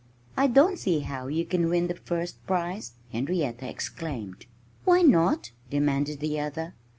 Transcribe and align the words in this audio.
"I 0.35 0.47
don't 0.47 0.79
see 0.79 1.01
how 1.01 1.27
you 1.27 1.45
can 1.45 1.69
win 1.69 1.85
the 1.85 1.93
first 1.93 2.43
prize!" 2.47 2.93
Henrietta 3.11 3.69
exclaimed. 3.69 4.47
"Why 4.83 5.03
not?" 5.03 5.51
demanded 5.69 6.21
the 6.21 6.39
other. 6.39 6.73